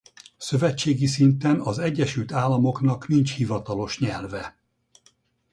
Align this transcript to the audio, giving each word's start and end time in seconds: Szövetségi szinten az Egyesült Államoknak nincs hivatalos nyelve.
Szövetségi 0.37 1.05
szinten 1.05 1.59
az 1.59 1.79
Egyesült 1.79 2.31
Államoknak 2.31 3.07
nincs 3.07 3.35
hivatalos 3.35 3.99
nyelve. 3.99 4.57